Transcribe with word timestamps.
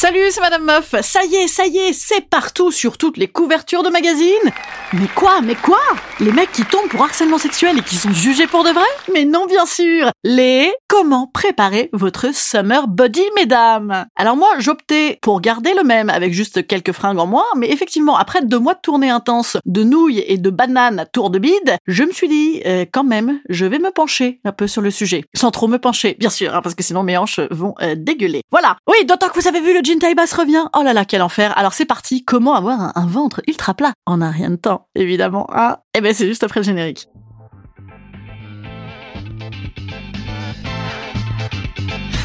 Salut, 0.00 0.30
c'est 0.30 0.40
Madame 0.40 0.62
Meuf. 0.62 0.94
Ça 1.02 1.24
y 1.24 1.34
est, 1.34 1.48
ça 1.48 1.66
y 1.66 1.76
est, 1.76 1.92
c'est 1.92 2.20
partout 2.20 2.70
sur 2.70 2.96
toutes 2.98 3.16
les 3.16 3.26
couvertures 3.26 3.82
de 3.82 3.90
magazines. 3.90 4.52
Mais 4.92 5.08
quoi, 5.12 5.40
mais 5.42 5.56
quoi? 5.56 5.80
Les 6.20 6.30
mecs 6.30 6.52
qui 6.52 6.64
tombent 6.64 6.88
pour 6.88 7.02
harcèlement 7.02 7.36
sexuel 7.36 7.76
et 7.76 7.82
qui 7.82 7.96
sont 7.96 8.12
jugés 8.12 8.46
pour 8.46 8.62
de 8.62 8.70
vrai? 8.70 8.86
Mais 9.12 9.24
non, 9.24 9.46
bien 9.46 9.66
sûr. 9.66 10.12
Les 10.22 10.72
comment 10.86 11.26
préparer 11.26 11.90
votre 11.92 12.32
summer 12.32 12.86
body, 12.86 13.24
mesdames? 13.34 14.06
Alors 14.14 14.36
moi, 14.36 14.48
j'optais 14.60 15.18
pour 15.20 15.40
garder 15.40 15.74
le 15.74 15.82
même 15.82 16.10
avec 16.10 16.32
juste 16.32 16.64
quelques 16.68 16.92
fringues 16.92 17.18
en 17.18 17.26
moins, 17.26 17.46
mais 17.56 17.68
effectivement, 17.68 18.16
après 18.16 18.42
deux 18.42 18.60
mois 18.60 18.74
de 18.74 18.80
tournée 18.80 19.10
intense 19.10 19.56
de 19.66 19.82
nouilles 19.82 20.24
et 20.28 20.38
de 20.38 20.50
bananes 20.50 21.00
à 21.00 21.06
tour 21.06 21.30
de 21.30 21.40
bide, 21.40 21.76
je 21.88 22.04
me 22.04 22.12
suis 22.12 22.28
dit, 22.28 22.62
euh, 22.66 22.84
quand 22.90 23.04
même, 23.04 23.40
je 23.48 23.66
vais 23.66 23.80
me 23.80 23.90
pencher 23.90 24.40
un 24.44 24.52
peu 24.52 24.68
sur 24.68 24.80
le 24.80 24.92
sujet. 24.92 25.24
Sans 25.34 25.50
trop 25.50 25.66
me 25.66 25.78
pencher, 25.78 26.14
bien 26.20 26.30
sûr, 26.30 26.54
hein, 26.54 26.60
parce 26.62 26.76
que 26.76 26.84
sinon 26.84 27.02
mes 27.02 27.18
hanches 27.18 27.40
vont 27.50 27.74
euh, 27.82 27.96
dégueuler. 27.96 28.42
Voilà. 28.52 28.76
Oui, 28.86 29.04
d'autant 29.04 29.28
que 29.28 29.40
vous 29.40 29.48
avez 29.48 29.60
vu 29.60 29.74
le 29.74 29.87
jean 29.88 29.98
taille 29.98 30.14
basse 30.14 30.34
revient. 30.34 30.66
Oh 30.76 30.82
là 30.82 30.92
là, 30.92 31.06
quel 31.06 31.22
enfer. 31.22 31.56
Alors 31.56 31.72
c'est 31.72 31.86
parti. 31.86 32.22
Comment 32.22 32.54
avoir 32.54 32.78
un, 32.80 32.92
un 32.94 33.06
ventre 33.06 33.40
ultra 33.48 33.72
plat 33.72 33.94
en 34.04 34.20
un 34.20 34.30
rien 34.30 34.50
de 34.50 34.56
temps, 34.56 34.86
évidemment. 34.94 35.46
Ah, 35.50 35.80
eh 35.94 36.02
ben 36.02 36.12
c'est 36.12 36.26
juste 36.26 36.44
après 36.44 36.60
le 36.60 36.64
générique. 36.64 37.08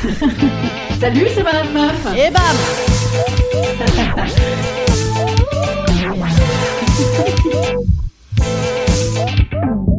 Salut, 1.00 1.28
c'est 1.34 1.44
Madame 1.44 1.72
Meuf. 1.72 2.06
Et 2.17 2.30
bam 2.31 2.41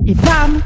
Et 0.06 0.14
bam 0.14 0.60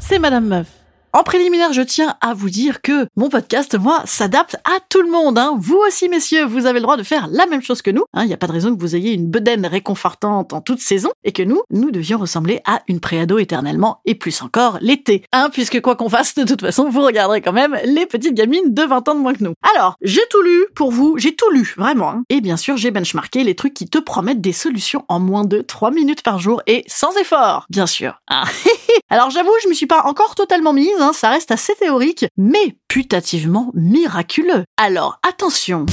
C'est 0.00 0.18
Madame 0.18 0.46
Meuf. 0.46 0.79
En 1.12 1.24
préliminaire, 1.24 1.72
je 1.72 1.82
tiens 1.82 2.14
à 2.20 2.34
vous 2.34 2.50
dire 2.50 2.82
que 2.82 3.08
mon 3.16 3.28
podcast, 3.28 3.76
moi, 3.76 4.00
s'adapte 4.04 4.54
à 4.64 4.78
tout 4.88 5.02
le 5.02 5.10
monde. 5.10 5.38
Hein. 5.38 5.56
Vous 5.58 5.76
aussi, 5.76 6.08
messieurs, 6.08 6.44
vous 6.44 6.66
avez 6.66 6.78
le 6.78 6.84
droit 6.84 6.96
de 6.96 7.02
faire 7.02 7.26
la 7.28 7.46
même 7.46 7.62
chose 7.62 7.82
que 7.82 7.90
nous. 7.90 8.04
Il 8.16 8.26
n'y 8.26 8.32
a 8.32 8.36
pas 8.36 8.46
de 8.46 8.52
raison 8.52 8.72
que 8.72 8.80
vous 8.80 8.94
ayez 8.94 9.12
une 9.12 9.28
bedaine 9.28 9.66
réconfortante 9.66 10.52
en 10.52 10.60
toute 10.60 10.78
saison 10.78 11.10
et 11.24 11.32
que 11.32 11.42
nous, 11.42 11.62
nous 11.70 11.90
devions 11.90 12.16
ressembler 12.16 12.60
à 12.64 12.82
une 12.86 13.00
préado 13.00 13.38
éternellement 13.38 14.00
et 14.04 14.14
plus 14.14 14.40
encore 14.40 14.78
l'été. 14.80 15.24
Hein, 15.32 15.50
puisque 15.52 15.80
quoi 15.80 15.96
qu'on 15.96 16.08
fasse, 16.08 16.36
de 16.36 16.44
toute 16.44 16.60
façon, 16.60 16.88
vous 16.88 17.02
regarderez 17.02 17.40
quand 17.40 17.52
même 17.52 17.76
les 17.84 18.06
petites 18.06 18.34
gamines 18.34 18.72
de 18.72 18.82
20 18.84 19.08
ans 19.08 19.14
de 19.16 19.20
moins 19.20 19.34
que 19.34 19.42
nous. 19.42 19.54
Alors, 19.74 19.96
j'ai 20.02 20.22
tout 20.30 20.42
lu 20.42 20.66
pour 20.76 20.92
vous, 20.92 21.18
j'ai 21.18 21.34
tout 21.34 21.50
lu, 21.50 21.74
vraiment. 21.76 22.10
hein. 22.10 22.22
Et 22.28 22.40
bien 22.40 22.56
sûr, 22.56 22.76
j'ai 22.76 22.92
benchmarké 22.92 23.42
les 23.42 23.56
trucs 23.56 23.74
qui 23.74 23.88
te 23.88 23.98
promettent 23.98 24.40
des 24.40 24.52
solutions 24.52 25.04
en 25.08 25.18
moins 25.18 25.44
de 25.44 25.60
3 25.60 25.90
minutes 25.90 26.22
par 26.22 26.38
jour 26.38 26.62
et 26.68 26.84
sans 26.86 27.16
effort, 27.16 27.66
bien 27.68 27.88
sûr. 27.88 28.20
Ah. 28.28 28.44
Alors 29.10 29.30
j'avoue, 29.30 29.50
je 29.64 29.68
me 29.68 29.74
suis 29.74 29.86
pas 29.88 30.02
encore 30.04 30.36
totalement 30.36 30.72
mise, 30.72 30.99
hein, 31.00 31.12
ça 31.12 31.30
reste 31.30 31.50
assez 31.50 31.74
théorique, 31.74 32.26
mais 32.36 32.76
putativement 32.88 33.70
miraculeux. 33.74 34.64
Alors 34.76 35.18
attention 35.26 35.86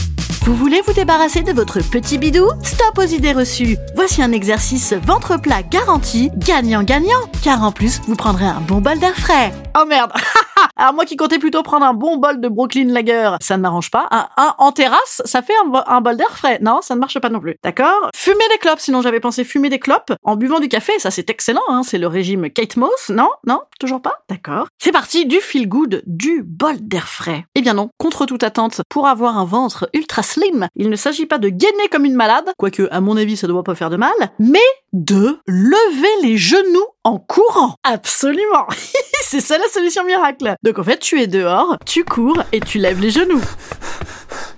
vous 0.48 0.56
voulez 0.56 0.80
vous 0.88 0.94
débarrasser 0.94 1.42
de 1.42 1.52
votre 1.52 1.82
petit 1.82 2.18
bidou? 2.18 2.48
Stop 2.64 3.00
aux 3.00 3.02
idées 3.02 3.34
reçues 3.34 3.76
Voici 3.96 4.24
un 4.24 4.32
exercice 4.32 4.94
ventre 4.94 5.36
plat 5.36 5.62
garanti, 5.62 6.32
gagnant-gagnant, 6.38 7.20
car 7.44 7.64
en 7.64 7.74
plus, 7.74 8.00
vous 8.08 8.16
prendrez 8.16 8.46
un 8.46 8.62
bon 8.62 8.80
bol 8.80 8.98
d'air 8.98 9.18
frais. 9.18 9.52
Oh 9.78 9.84
merde 9.86 10.14
Alors 10.80 10.94
moi 10.94 11.06
qui 11.06 11.16
comptais 11.18 11.40
plutôt 11.40 11.64
prendre 11.64 11.86
un 11.86 11.94
bon 11.94 12.18
bol 12.18 12.40
de 12.40 12.48
Brooklyn 12.48 12.94
Lager, 12.94 13.32
ça 13.42 13.58
ne 13.58 13.64
m'arrange 13.64 13.90
pas. 13.90 14.08
Un, 14.12 14.54
en 14.60 14.72
terrasse, 14.72 15.22
ça 15.26 15.42
fait 15.42 15.54
un, 15.66 15.70
bo- 15.70 15.80
un 15.88 16.02
bol 16.02 16.16
d'air 16.18 16.30
frais. 16.38 16.60
Non, 16.62 16.82
ça 16.82 16.94
ne 16.96 17.00
marche 17.00 17.20
pas 17.20 17.30
non 17.30 17.40
plus. 17.40 17.56
D'accord? 17.64 18.10
Fumer 18.16 18.44
des 18.52 18.60
clopes, 18.60 18.80
sinon 18.80 19.02
j'avais 19.02 19.20
pensé 19.20 19.44
fumer 19.44 19.70
des 19.70 19.80
clopes 19.80 20.14
en 20.24 20.36
buvant 20.36 20.60
du 20.60 20.70
café, 20.70 20.94
ça 21.00 21.10
c'est 21.10 21.30
excellent, 21.30 21.64
hein, 21.70 21.82
c'est 21.84 21.98
le 21.98 22.08
régime 22.08 22.50
Kate 22.52 22.78
Moss. 22.78 23.10
Non? 23.10 23.30
Non? 23.48 23.62
Toujours 23.80 24.02
pas? 24.02 24.20
D'accord. 24.30 24.68
C'est 24.78 24.92
parti 24.92 25.26
du 25.26 25.38
feel 25.40 25.68
good, 25.68 26.04
du 26.06 26.44
bol 26.44 26.76
d'air 26.80 27.08
frais. 27.08 27.46
Eh 27.56 27.62
bien 27.62 27.74
non, 27.74 27.90
contre 27.98 28.26
toute 28.28 28.44
attente, 28.44 28.82
pour 28.90 29.08
avoir 29.08 29.38
un 29.38 29.46
ventre 29.46 29.90
ultra 29.94 30.22
slim, 30.22 30.68
il 30.76 30.90
ne 30.90 30.96
s'agit 30.96 31.26
pas 31.26 31.40
de 31.40 31.50
gainer 31.50 31.88
comme 31.92 32.06
une 32.06 32.14
malade, 32.16 32.52
quoique 32.58 32.88
à 32.92 33.02
mon 33.02 33.18
avis 33.18 33.36
ça 33.38 33.48
doit 33.48 33.64
pas 33.64 33.76
faire 33.76 33.90
de 33.90 33.98
mal, 33.98 34.14
mais 34.38 34.60
de 34.94 35.40
lever 35.48 36.28
les 36.28 36.38
genoux 36.38 36.86
en 37.04 37.20
courant. 37.20 37.76
Absolument. 37.84 38.68
c'est 39.24 39.42
ça 39.42 39.58
la 39.58 39.68
solution 39.68 40.04
miracle. 40.06 40.56
Donc 40.64 40.80
en 40.80 40.84
fait, 40.84 41.00
tu 41.00 41.22
es 41.22 41.28
dehors, 41.28 41.78
tu 41.86 42.04
cours 42.04 42.42
et 42.52 42.60
tu 42.60 42.78
lèves 42.78 43.02
les 43.02 43.12
genoux. 43.12 43.42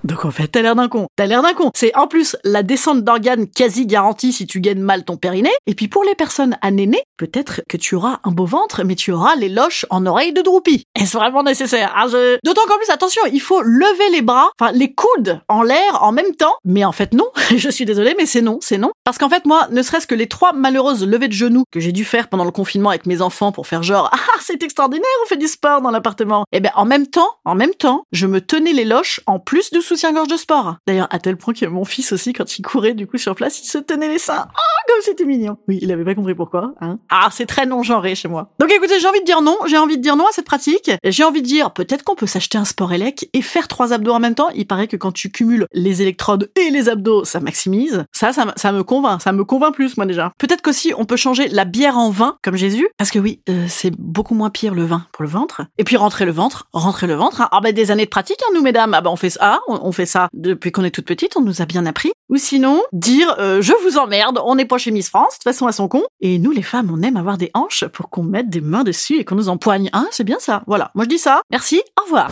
Donc 0.03 0.25
en 0.25 0.31
fait, 0.31 0.47
t'as 0.47 0.61
l'air 0.61 0.75
d'un 0.75 0.87
con. 0.87 1.07
T'as 1.15 1.25
l'air 1.25 1.41
d'un 1.41 1.53
con. 1.53 1.71
C'est 1.75 1.95
en 1.95 2.07
plus 2.07 2.37
la 2.43 2.63
descente 2.63 3.03
d'organes 3.03 3.47
quasi 3.47 3.85
garantie 3.85 4.31
si 4.31 4.47
tu 4.47 4.61
gagnes 4.61 4.81
mal 4.81 5.03
ton 5.03 5.17
périnée. 5.17 5.51
Et 5.67 5.75
puis 5.75 5.87
pour 5.87 6.03
les 6.03 6.15
personnes 6.15 6.57
anénées, 6.61 7.03
peut-être 7.17 7.61
que 7.67 7.77
tu 7.77 7.95
auras 7.95 8.19
un 8.23 8.31
beau 8.31 8.45
ventre, 8.45 8.83
mais 8.83 8.95
tu 8.95 9.11
auras 9.11 9.35
les 9.35 9.49
loches 9.49 9.85
en 9.89 10.05
oreilles 10.05 10.33
de 10.33 10.41
droupie. 10.41 10.85
Est-ce 10.95 11.17
vraiment 11.17 11.43
nécessaire? 11.43 11.93
Ah, 11.95 12.07
je... 12.07 12.37
D'autant 12.45 12.61
qu'en 12.67 12.77
plus, 12.77 12.89
attention, 12.89 13.21
il 13.31 13.41
faut 13.41 13.61
lever 13.61 14.09
les 14.11 14.21
bras, 14.21 14.51
enfin 14.59 14.71
les 14.71 14.93
coudes 14.93 15.41
en 15.47 15.63
l'air 15.63 16.01
en 16.01 16.11
même 16.11 16.35
temps. 16.35 16.55
Mais 16.63 16.85
en 16.85 16.91
fait 16.91 17.13
non, 17.13 17.29
je 17.55 17.69
suis 17.69 17.85
désolée, 17.85 18.15
mais 18.17 18.25
c'est 18.25 18.41
non, 18.41 18.59
c'est 18.61 18.77
non. 18.77 18.91
Parce 19.03 19.17
qu'en 19.17 19.29
fait 19.29 19.45
moi, 19.45 19.67
ne 19.71 19.81
serait-ce 19.81 20.07
que 20.07 20.15
les 20.15 20.27
trois 20.27 20.53
malheureuses 20.53 21.05
levées 21.05 21.27
de 21.27 21.33
genoux 21.33 21.63
que 21.71 21.79
j'ai 21.79 21.91
dû 21.91 22.05
faire 22.05 22.29
pendant 22.29 22.45
le 22.45 22.51
confinement 22.51 22.89
avec 22.89 23.05
mes 23.05 23.21
enfants 23.21 23.51
pour 23.51 23.67
faire 23.67 23.83
genre 23.83 24.09
ah 24.13 24.39
c'est 24.41 24.63
extraordinaire, 24.63 25.05
on 25.23 25.27
fait 25.27 25.37
du 25.37 25.47
sport 25.47 25.81
dans 25.81 25.91
l'appartement. 25.91 26.45
Et 26.51 26.59
ben 26.59 26.71
en 26.75 26.85
même 26.85 27.07
temps, 27.07 27.29
en 27.45 27.55
même 27.55 27.73
temps, 27.73 28.03
je 28.11 28.27
me 28.27 28.41
tenais 28.41 28.73
les 28.73 28.85
loches 28.85 29.19
en 29.25 29.39
plus 29.39 29.71
du 29.71 29.81
soutien-gorge 29.89 30.27
de 30.27 30.37
sport. 30.37 30.75
D'ailleurs 30.87 31.07
à 31.09 31.19
tel 31.19 31.35
point 31.37 31.53
que 31.53 31.65
mon 31.65 31.83
fils 31.85 32.11
aussi 32.11 32.33
quand 32.33 32.57
il 32.57 32.61
courait 32.61 32.93
du 32.93 33.07
coup 33.07 33.17
sur 33.17 33.35
place, 33.35 33.61
il 33.61 33.65
se 33.67 33.77
tenait 33.79 34.07
les 34.07 34.19
seins. 34.19 34.47
Ah 34.47 34.81
comme 34.87 35.01
c'était 35.01 35.25
mignon. 35.25 35.57
Oui, 35.67 35.79
il 35.81 35.91
avait 35.91 36.03
pas 36.05 36.15
compris 36.15 36.33
pourquoi. 36.35 36.73
Hein. 36.81 36.97
Ah 37.09 37.29
c'est 37.31 37.45
très 37.45 37.65
non 37.65 37.83
genré 37.83 38.15
chez 38.15 38.27
moi. 38.27 38.51
Donc 38.59 38.71
écoutez, 38.71 38.99
j'ai 38.99 39.07
envie 39.07 39.19
de 39.19 39.25
dire 39.25 39.41
non, 39.41 39.57
j'ai 39.67 39.77
envie 39.77 39.97
de 39.97 40.01
dire 40.01 40.15
non 40.15 40.25
à 40.25 40.31
cette 40.31 40.45
pratique. 40.45 40.91
J'ai 41.03 41.23
envie 41.23 41.41
de 41.41 41.47
dire 41.47 41.71
peut-être 41.71 42.03
qu'on 42.03 42.15
peut 42.15 42.27
s'acheter 42.27 42.57
un 42.57 42.65
sport 42.65 42.91
élec 42.93 43.29
et 43.33 43.41
faire 43.41 43.67
trois 43.67 43.93
abdos 43.93 44.13
en 44.13 44.19
même 44.19 44.35
temps. 44.35 44.49
Il 44.55 44.67
paraît 44.67 44.87
que 44.87 44.97
quand 44.97 45.11
tu 45.11 45.29
cumules 45.31 45.65
les 45.73 46.01
électrodes 46.01 46.51
et 46.55 46.69
les 46.69 46.89
abdos, 46.89 47.23
ça 47.25 47.39
maximise. 47.39 48.05
Ça, 48.11 48.33
ça, 48.33 48.45
ça 48.55 48.71
me 48.71 48.83
convainc. 48.83 49.21
Ça 49.21 49.31
me 49.31 49.43
convainc 49.43 49.73
plus 49.73 49.97
moi 49.97 50.05
déjà. 50.05 50.31
Peut-être 50.37 50.61
qu'aussi 50.61 50.93
on 50.97 51.05
peut 51.05 51.15
changer 51.17 51.47
la 51.49 51.65
bière 51.65 51.97
en 51.97 52.09
vin 52.09 52.37
comme 52.43 52.55
Jésus, 52.55 52.87
parce 52.97 53.11
que 53.11 53.19
oui, 53.19 53.41
euh, 53.49 53.65
c'est 53.67 53.91
beaucoup 53.97 54.33
moins 54.35 54.49
pire 54.49 54.73
le 54.73 54.83
vin 54.85 55.05
pour 55.11 55.23
le 55.23 55.29
ventre. 55.29 55.61
Et 55.77 55.83
puis 55.83 55.97
rentrer 55.97 56.25
le 56.25 56.31
ventre, 56.31 56.67
rentrer 56.73 57.07
le 57.07 57.15
ventre. 57.15 57.41
hein. 57.41 57.49
Ah 57.51 57.59
ben 57.61 57.73
des 57.73 57.91
années 57.91 58.05
de 58.05 58.09
pratique, 58.09 58.39
hein, 58.43 58.51
nous 58.55 58.61
mesdames. 58.61 58.93
Ah 58.93 59.01
ben 59.01 59.09
on 59.11 59.15
fait 59.15 59.29
ça, 59.29 59.59
on 59.83 59.91
fait 59.91 60.05
ça 60.05 60.29
depuis 60.33 60.71
qu'on 60.71 60.83
est 60.83 60.91
toute 60.91 61.05
petite. 61.05 61.35
On 61.37 61.41
nous 61.41 61.61
a 61.61 61.65
bien 61.65 61.85
appris. 61.85 62.11
Ou 62.29 62.37
sinon 62.37 62.81
dire 62.93 63.35
euh, 63.39 63.61
je 63.61 63.73
vous 63.83 63.97
emmerde, 63.97 64.39
on 64.45 64.55
n'est 64.55 64.65
pas 64.65 64.77
chez 64.77 64.91
Miss 64.91 65.09
France, 65.09 65.33
de 65.33 65.35
toute 65.35 65.43
façon 65.43 65.67
à 65.67 65.71
son 65.71 65.87
con. 65.87 66.03
Et 66.21 66.39
nous 66.39 66.51
les 66.51 66.61
femmes, 66.61 66.91
on 66.93 67.01
aime 67.01 67.17
avoir 67.17 67.37
des 67.37 67.51
hanches 67.53 67.85
pour 67.85 68.09
qu'on 68.09 68.23
mette 68.23 68.49
des 68.49 68.61
mains 68.61 68.83
dessus 68.83 69.17
et 69.17 69.25
qu'on 69.25 69.35
nous 69.35 69.49
empoigne. 69.49 69.89
Hein, 69.93 70.07
c'est 70.11 70.23
bien 70.23 70.39
ça. 70.39 70.63
Voilà. 70.67 70.91
Moi 70.95 71.05
je 71.05 71.09
dis 71.09 71.17
ça. 71.17 71.41
Merci. 71.51 71.81
Au 71.99 72.03
revoir. 72.03 72.29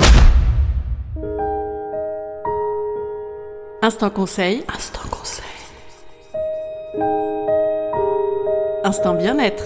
Instant 3.82 4.10
conseil. 4.10 4.64
Instant 4.74 5.08
conseil. 5.10 5.46
Instant 8.84 9.14
bien-être. 9.14 9.64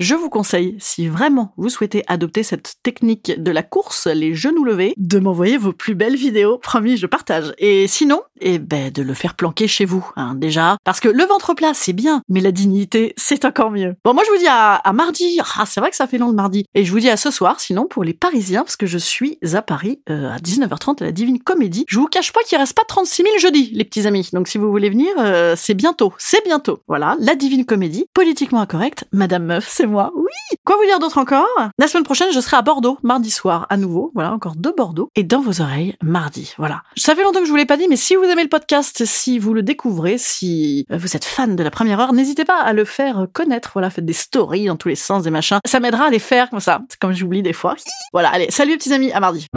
Je 0.00 0.16
vous 0.16 0.28
conseille, 0.28 0.76
si 0.80 1.06
vraiment 1.06 1.52
vous 1.56 1.68
souhaitez 1.68 2.02
adopter 2.08 2.42
cette 2.42 2.74
technique 2.82 3.40
de 3.40 3.50
la 3.52 3.62
course, 3.62 4.08
les 4.08 4.34
genoux 4.34 4.64
levés, 4.64 4.92
de 4.96 5.20
m'envoyer 5.20 5.56
vos 5.56 5.72
plus 5.72 5.94
belles 5.94 6.16
vidéos. 6.16 6.58
Promis, 6.58 6.96
je 6.96 7.06
partage. 7.06 7.54
Et 7.58 7.86
sinon, 7.86 8.22
eh 8.40 8.58
ben, 8.58 8.90
de 8.90 9.02
le 9.02 9.14
faire 9.14 9.34
planquer 9.34 9.68
chez 9.68 9.84
vous, 9.84 10.04
hein, 10.16 10.34
déjà. 10.34 10.78
Parce 10.82 10.98
que 10.98 11.08
le 11.08 11.24
ventre 11.24 11.54
plat, 11.54 11.74
c'est 11.74 11.92
bien, 11.92 12.22
mais 12.28 12.40
la 12.40 12.50
dignité, 12.50 13.14
c'est 13.16 13.44
encore 13.44 13.70
mieux. 13.70 13.94
Bon, 14.04 14.14
moi, 14.14 14.24
je 14.26 14.32
vous 14.32 14.38
dis 14.38 14.48
à, 14.48 14.74
à 14.74 14.92
mardi. 14.92 15.38
Ah, 15.56 15.64
c'est 15.64 15.78
vrai 15.78 15.90
que 15.90 15.96
ça 15.96 16.08
fait 16.08 16.18
long 16.18 16.28
le 16.28 16.34
mardi. 16.34 16.64
Et 16.74 16.84
je 16.84 16.90
vous 16.90 16.98
dis 16.98 17.08
à 17.08 17.16
ce 17.16 17.30
soir, 17.30 17.60
sinon, 17.60 17.86
pour 17.86 18.02
les 18.02 18.14
Parisiens, 18.14 18.64
parce 18.64 18.76
que 18.76 18.86
je 18.86 18.98
suis 18.98 19.38
à 19.52 19.62
Paris 19.62 20.00
euh, 20.10 20.28
à 20.28 20.38
19h30 20.38 21.02
à 21.02 21.06
la 21.06 21.12
Divine 21.12 21.38
Comédie. 21.38 21.84
Je 21.86 22.00
vous 22.00 22.08
cache 22.08 22.32
pas 22.32 22.40
qu'il 22.42 22.58
reste 22.58 22.74
pas 22.74 22.82
36 22.88 23.22
000 23.22 23.38
jeudi, 23.38 23.70
les 23.72 23.84
petits 23.84 24.08
amis. 24.08 24.28
Donc, 24.32 24.48
si 24.48 24.58
vous 24.58 24.72
voulez 24.72 24.90
venir, 24.90 25.10
euh, 25.18 25.54
c'est 25.56 25.74
bientôt. 25.74 26.12
C'est 26.18 26.44
bientôt. 26.44 26.80
Voilà, 26.88 27.16
la 27.20 27.36
Divine 27.36 27.64
Comédie, 27.64 28.06
politiquement 28.12 28.60
incorrecte, 28.60 29.04
Madame 29.12 29.44
Meuf, 29.44 29.68
c'est 29.70 29.83
moi. 29.86 30.12
Oui 30.14 30.24
Quoi 30.64 30.76
vous 30.76 30.86
dire 30.86 30.98
d'autre 30.98 31.18
encore? 31.18 31.46
La 31.78 31.88
semaine 31.88 32.04
prochaine, 32.04 32.32
je 32.32 32.40
serai 32.40 32.56
à 32.56 32.62
Bordeaux, 32.62 32.98
mardi 33.02 33.30
soir, 33.30 33.66
à 33.70 33.76
nouveau. 33.76 34.10
Voilà, 34.14 34.32
encore 34.32 34.54
deux 34.56 34.72
Bordeaux. 34.76 35.10
Et 35.16 35.24
dans 35.24 35.40
vos 35.40 35.60
oreilles, 35.60 35.94
mardi. 36.02 36.54
Voilà. 36.58 36.82
Ça 36.96 37.14
fait 37.14 37.22
longtemps 37.22 37.40
que 37.40 37.46
je 37.46 37.50
vous 37.50 37.56
l'ai 37.56 37.66
pas 37.66 37.76
dit, 37.76 37.86
mais 37.88 37.96
si 37.96 38.16
vous 38.16 38.24
aimez 38.24 38.42
le 38.42 38.48
podcast, 38.48 39.04
si 39.04 39.38
vous 39.38 39.52
le 39.52 39.62
découvrez, 39.62 40.16
si 40.18 40.86
vous 40.90 41.16
êtes 41.16 41.24
fan 41.24 41.56
de 41.56 41.62
la 41.62 41.70
première 41.70 42.00
heure, 42.00 42.12
n'hésitez 42.12 42.44
pas 42.44 42.58
à 42.58 42.72
le 42.72 42.84
faire 42.84 43.26
connaître. 43.32 43.70
Voilà, 43.74 43.90
faites 43.90 44.06
des 44.06 44.12
stories 44.12 44.66
dans 44.66 44.76
tous 44.76 44.88
les 44.88 44.94
sens, 44.96 45.24
des 45.24 45.30
machins. 45.30 45.58
Ça 45.66 45.80
m'aidera 45.80 46.06
à 46.06 46.10
les 46.10 46.18
faire 46.18 46.50
comme 46.50 46.60
ça. 46.60 46.80
Comme 47.00 47.12
j'oublie 47.12 47.42
des 47.42 47.52
fois. 47.52 47.76
Voilà, 48.12 48.30
allez, 48.30 48.50
salut 48.50 48.76
petits 48.76 48.92
amis, 48.92 49.12
à 49.12 49.20
mardi. 49.20 49.48